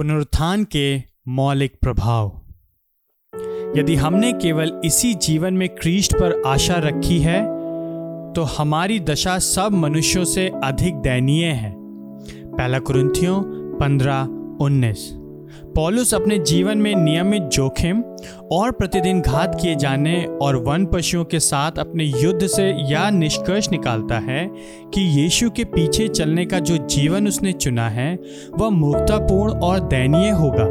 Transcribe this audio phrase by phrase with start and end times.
[0.00, 2.40] पुनरुत्थान के मौलिक प्रभाव।
[3.76, 7.42] यदि हमने केवल इसी जीवन में क्रीष्ट पर आशा रखी है
[8.32, 13.42] तो हमारी दशा सब मनुष्यों से अधिक दयनीय है। पहला कुरुंथियों
[13.78, 14.20] पंद्रह
[14.60, 15.19] उन्नीस।
[15.74, 18.02] पॉलुस अपने जीवन में नियमित जोखिम
[18.52, 23.70] और प्रतिदिन घात किए जाने और वन पशुओं के साथ अपने युद्ध से यह निष्कर्ष
[23.70, 24.46] निकालता है
[24.94, 28.14] कि यीशु के पीछे चलने का जो जीवन उसने चुना है,
[28.58, 30.64] वह मूर्तापूर्ण और दयनीय होगा,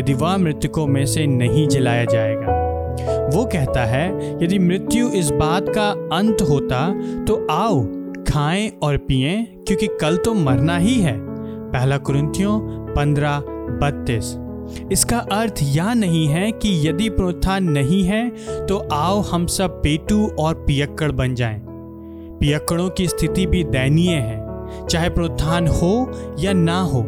[0.00, 2.62] यदि वह मृतकों में से नहीं जलाया जाएगा।
[3.34, 4.08] वो कहता है,
[4.44, 6.86] यदि मृत्यु इस बात का अंत होता
[7.24, 7.82] तो आओ,
[8.24, 11.16] खाएँ और पिएँ, क्योंकि कल तो मरना ही है।
[11.70, 12.58] पहला कुरिंथियों
[12.94, 14.36] पंद्रह बत्तीस।
[14.92, 18.28] इसका अर्थ यह नहीं है कि यदि पुनरुत्थान नहीं है
[18.66, 21.60] तो आओ हम सब पेटू और पियक्कड़ बन जाएँ।
[22.40, 27.02] पियक्कड़ों की स्थिति भी दयनीय है, चाहे पुनरुत्थान हो या ना हो।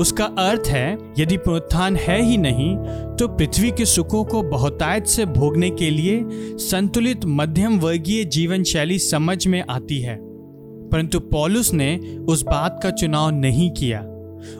[0.00, 2.76] उसका अर्थ है, यदि पुनरुत्थान है ही नहीं
[3.16, 6.24] तो पृथ्वी के सुखों को बहुतायत से भोगने के लिए
[6.60, 11.96] संतुलित मध्यम वर्गीय जीवन शैली समझ में आती है। परंतु पॉलुस ने
[12.28, 14.00] उस बात का चुनाव नहीं किया।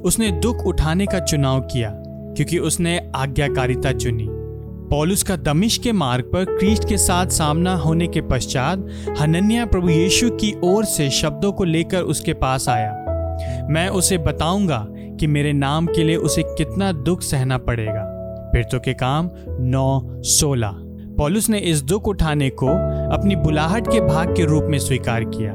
[0.05, 1.91] उसने दुख उठाने का चुनाव किया,
[2.37, 4.27] क्योंकि उसने आज्ञाकारिता चुनी।
[4.91, 8.87] पॉलुस का दमिश के मार्ग पर क्रीस्ट के साथ सामना होने के पश्चात
[9.21, 14.87] हनन्या प्रभु यीशु की ओर से शब्दों को लेकर उसके पास आया। मैं उसे बताऊँगा
[14.91, 18.11] कि मेरे नाम के लिए उसे कितना दुख सहना पड़ेगा।
[18.55, 20.73] तो के काम नौ सोलह।
[21.19, 22.67] पॉलुस ने इस दुख उठाने को
[23.15, 25.53] अपनी बुलाहट के भाग के रूप में स्वीकार किया।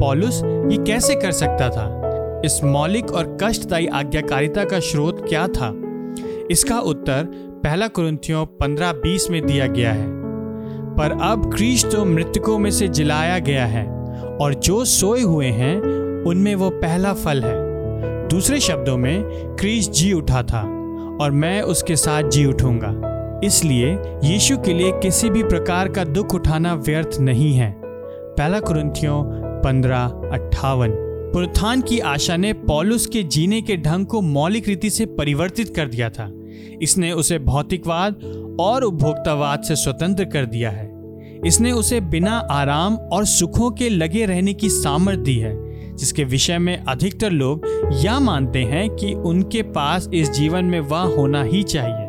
[0.00, 1.99] पॉलुस, ये कैसे कर सकता था?
[2.44, 5.82] इस मौलिक और कष्टदायी आज्ञाकारिता का स्रोत क्या था?
[6.50, 7.24] इसका उत्तर
[7.64, 10.06] पहला कुरुंथियों पंद्रह बीस में दिया गया है।
[10.96, 13.86] पर अब क्रीश तो मृतकों में से जिलाया गया है
[14.40, 15.80] और जो सोए हुए हैं,
[16.24, 17.70] उनमें वो पहला फल है।
[18.28, 19.22] दूसरे शब्दों में
[19.56, 20.62] क्रीश जी उठा था
[21.20, 26.34] और मैं उसके साथ जी उठूँगा। इसलिए यीशु के लिए किसी भी प्रकार का दुख
[26.34, 29.22] उठाना व्यर्थ नहीं है। पहला कुरुंथियों
[29.62, 35.06] पंद्रह अट्ठावन। पुनरुत्थान की आशा ने पॉलुस के जीने के ढंग को मौलिक रीति से
[35.06, 36.30] परिवर्तित कर दिया था।
[36.82, 38.14] इसने उसे भौतिकवाद
[38.60, 40.90] और उपभोक्तावाद से स्वतंत्र कर दिया है।
[41.46, 45.54] इसने उसे बिना आराम और सुखों के लगे रहने की सामर्थ्य दी है,
[45.96, 51.00] जिसके विषय में अधिकतर लोग यह मानते हैं कि उनके पास इस जीवन में वह
[51.00, 52.08] होना ही चाहिए।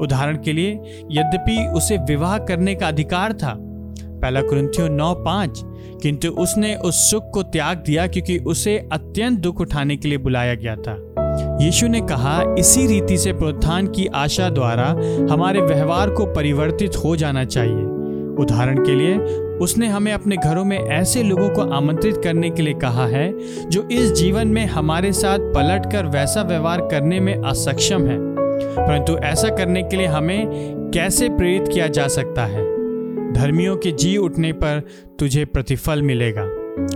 [0.00, 0.70] उदाहरण के लिए,
[1.10, 3.73] यद्यपि उसे विवाह करने का अधिकार था
[4.24, 5.62] पहला कुरिन्थियों नौ पाँच,
[6.02, 10.54] किंतु उसने उस सुख को त्याग दिया क्योंकि उसे अत्यंत दुख उठाने के लिए बुलाया
[10.54, 11.14] गया था।
[11.64, 14.86] यीशु ने कहा, इसी रीति से प्रोत्थान की आशा द्वारा
[15.32, 17.84] हमारे व्यवहार को परिवर्तित हो जाना चाहिए।
[18.42, 19.18] उदाहरण के लिए,
[19.58, 23.32] उसने हमें अपने घरों में ऐसे लोगों को आमंत्रित करने के लिए कहा है,
[23.68, 28.18] जो इस जीवन में हमारे साथ पलट कर वैसा व्यवहार करने में असक्षम है।
[28.76, 30.46] परंतु ऐसा करने के लिए हमें
[30.94, 32.73] कैसे प्रेरित किया जा सकता है?
[33.34, 34.82] धर्मियों के जी उठने पर
[35.18, 36.44] तुझे प्रतिफल मिलेगा।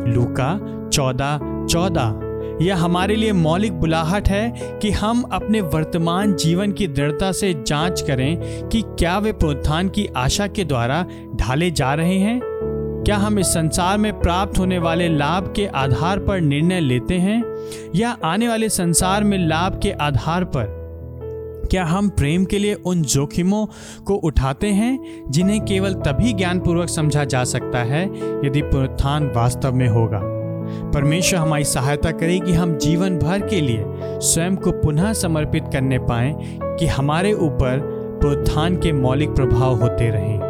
[0.07, 1.41] लूका, चौदह
[1.71, 2.21] चौदह।
[2.65, 8.01] यह हमारे लिए मौलिक बुलाहट है कि हम अपने वर्तमान जीवन की दृढ़ता से जाँच
[8.01, 11.07] करें कि क्या वे प्रोत्थान की आशा के द्वारा
[11.37, 12.41] ढाले जा रहे हैं।
[13.07, 17.45] क्या हम इस संसार में प्राप्त होने वाले लाभ के आधार पर निर्णय लेते हैं
[17.95, 20.78] या आने वाले संसार में लाभ के आधार पर
[21.71, 23.67] क्या हम प्रेम के लिए उन जोखिमों
[24.05, 28.05] को उठाते हैं जिन्हें केवल तभी ज्ञानपूर्वक समझा जा सकता है
[28.47, 30.21] यदि पुनरुत्थान वास्तव में होगा?
[30.91, 33.85] परमेश्वर हमारी सहायता करे कि हम जीवन भर के लिए
[34.21, 37.81] स्वयं को पुनः समर्पित करने पाए कि हमारे ऊपर
[38.23, 40.48] पुनरुत्थान के मौलिक प्रभाव होते रहें।